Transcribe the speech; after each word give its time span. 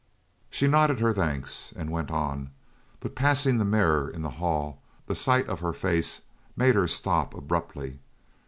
She 0.49 0.65
nodded 0.67 0.99
her 0.99 1.13
thanks, 1.13 1.71
and 1.75 1.91
went 1.91 2.09
on; 2.09 2.49
but 3.01 3.13
passing 3.13 3.59
the 3.59 3.63
mirror 3.65 4.09
in 4.09 4.23
the 4.23 4.31
hall 4.41 4.81
the 5.05 5.13
sight 5.13 5.45
of 5.47 5.59
her 5.59 5.73
face 5.73 6.21
made 6.57 6.73
her 6.73 6.87
stop 6.87 7.35
abruptly. 7.35 7.99